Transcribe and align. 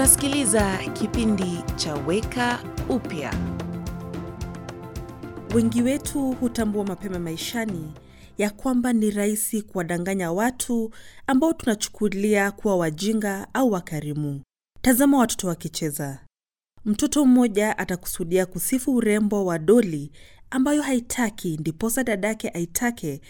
Unasikiliza 0.00 0.78
kipindi 0.92 1.58
cha 1.76 1.94
Weka 1.94 2.58
Upya. 2.88 3.34
Wengi 5.54 5.82
wetu 5.82 6.32
hutambua 6.32 6.84
mapema 6.84 7.18
maishani 7.18 7.92
ya 8.38 8.50
kwamba 8.50 8.92
ni 8.92 9.10
rahisi 9.10 9.62
kuwadanganya 9.62 10.32
watu 10.32 10.90
ambao 11.26 11.52
tunachukulia 11.52 12.50
kuwa 12.50 12.76
wajinga 12.76 13.48
au 13.54 13.72
wakarimu. 13.72 14.40
Tazama 14.82 15.18
watoto 15.18 15.48
wakicheza. 15.48 16.18
Mtoto 16.84 17.24
mmoja 17.26 17.78
atakusudia 17.78 18.46
kusifu 18.46 18.94
urembo 18.96 19.44
wa 19.44 19.58
doli 19.58 20.12
ambayo 20.50 20.82
haitaki, 20.82 21.56
ndiposa 21.56 22.04
dadake 22.04 22.48
aitake 22.48 23.20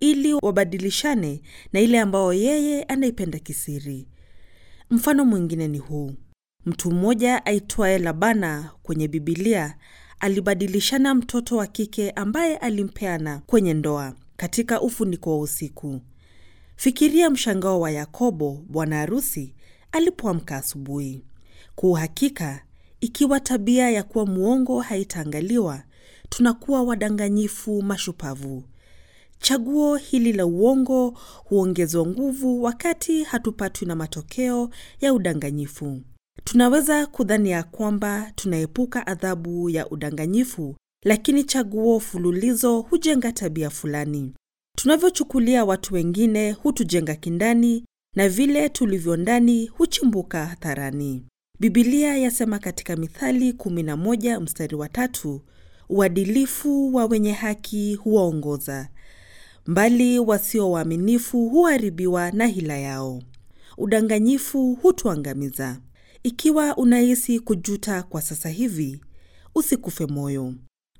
ili 0.00 0.34
wabadilishane 0.34 1.42
na 1.72 1.80
ile 1.80 2.00
ambayo 2.00 2.32
yeye 2.32 2.82
anaipenda 2.82 3.38
kisiri. 3.38 4.06
Mfano 4.92 5.24
mwingine 5.24 5.68
ni 5.68 5.78
huu: 5.78 6.12
mtu 6.66 6.90
mmoja 6.90 7.46
aitwaye 7.46 7.98
Labana 7.98 8.70
kwenye 8.82 9.08
Bibilia 9.08 9.76
alibadilishana 10.20 11.14
mtoto 11.14 11.56
wa 11.56 11.66
kike 11.66 12.10
ambaye 12.10 12.56
alimpeana 12.56 13.38
kwenye 13.46 13.74
ndoa 13.74 14.14
katika 14.36 14.80
ufuniko 14.80 15.30
wa 15.30 15.40
usiku. 15.44 16.00
Fikiria 16.76 17.30
mshangao 17.30 17.80
wa 17.80 17.90
Yakobo 17.90 18.64
bwana 18.68 18.96
harusi 18.96 19.54
alipoamka 19.92 20.56
asubuhi. 20.56 21.24
Kwa 21.74 21.90
uhakika, 21.90 22.62
ikiwa 23.00 23.40
tabia 23.40 23.90
ya 23.90 24.02
kuwa 24.02 24.26
mwongo 24.26 24.80
haitaangaliwa, 24.80 25.82
tunakuwa 26.28 26.82
wadanganyifu 26.82 27.82
mashupavu. 27.82 28.64
Chaguo 29.38 29.96
hili 29.96 30.32
la 30.32 30.46
uongo 30.46 31.18
huongezwa 31.44 32.06
nguvu 32.06 32.62
wakati 32.62 33.24
hatupatwi 33.24 33.86
na 33.86 33.96
matokeo 33.96 34.70
ya 35.00 35.14
udanganyifu. 35.14 36.00
Tunaweza 36.44 37.06
kudhani 37.06 37.50
ya 37.50 37.62
kwamba 37.62 38.32
tunaepuka 38.34 39.06
adhabu 39.06 39.70
ya 39.70 39.88
udanganyifu, 39.90 40.76
lakini 41.04 41.44
chaguo 41.44 42.00
fululizo 42.00 42.80
hujenga 42.80 43.32
tabia 43.32 43.70
fulani. 43.70 44.34
Tunavyochukulia 44.76 45.64
watu 45.64 45.94
wengine 45.94 46.52
hutujenga 46.52 47.14
kindani, 47.14 47.84
na 48.16 48.28
vile 48.28 48.68
tulivyo 48.68 49.16
ndani 49.16 49.66
huchimbuka 49.66 50.46
hadharani. 50.46 51.24
Bibilia 51.60 52.16
yasema 52.18 52.58
katika 52.58 52.96
Mithali 52.96 53.52
11 53.52 54.40
mstari 54.40 54.76
wa 54.76 54.88
tatu, 54.88 55.40
uadilifu 55.88 56.94
wa 56.94 57.04
wenye 57.06 57.32
haki 57.32 57.94
huwaongoza 57.94 58.88
mbali 59.66 60.18
wasio 60.18 60.70
waaminifu 60.70 61.48
huharibiwa 61.48 62.30
na 62.30 62.46
hila 62.46 62.78
yao. 62.78 63.22
Udanganyifu 63.78 64.74
hutuangamiza. 64.74 65.80
Ikiwa 66.22 66.76
unahisi 66.76 67.40
kujuta 67.40 68.02
kwa 68.02 68.22
sasa 68.22 68.48
hivi, 68.48 69.00
usikufe 69.54 70.06
moyo. 70.06 70.54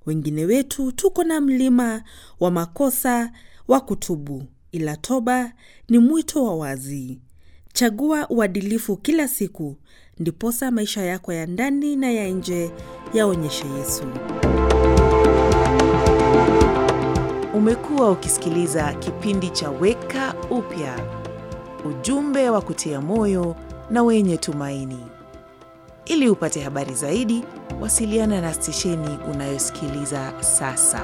Wengine 0.06 0.44
wetu 0.44 0.92
tuko 0.92 1.24
na 1.24 1.40
mlima 1.40 2.02
wa 2.40 2.50
makosa 2.50 3.32
wa 3.68 3.80
kutubu, 3.80 4.42
ila 4.72 4.96
toba 4.96 5.52
ni 5.88 5.98
mwito 5.98 6.44
wa 6.44 6.56
wazi. 6.56 7.20
Chagua 7.72 8.28
uadilifu 8.28 8.96
kila 8.96 9.28
siku, 9.28 9.76
ndiposa 10.18 10.70
maisha 10.70 11.02
yako 11.02 11.32
ya 11.32 11.46
ndani 11.46 11.96
na 11.96 12.10
ya 12.10 12.28
nje 12.28 12.70
yaonyeshe 13.14 13.66
Yesu. 13.68 14.04
Umekuwa 17.54 18.10
ukisikiliza 18.10 18.92
kipindi 18.94 19.50
cha 19.50 19.70
Weka 19.70 20.34
Upya, 20.50 21.06
ujumbe 21.84 22.50
wa 22.50 22.60
kutia 22.62 23.00
moyo 23.00 23.56
na 23.90 24.02
wenye 24.02 24.36
tumaini. 24.36 25.06
Ili 26.04 26.28
upate 26.28 26.60
habari 26.60 26.94
zaidi, 26.94 27.44
wasiliana 27.80 28.40
na 28.40 28.54
stesheni 28.54 29.18
unayosikiliza 29.32 30.32
sasa. 30.40 31.00